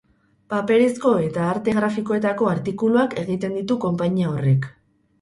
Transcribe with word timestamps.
Paperezko 0.53 1.11
eta 1.25 1.43
arte 1.51 1.77
grafikoetako 1.81 2.51
artikuluak 2.55 3.17
egiten 3.27 3.57
ditu 3.63 3.81
konpainia 3.89 4.37
horrek. 4.37 4.73